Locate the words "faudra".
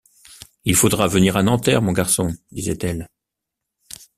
0.75-1.07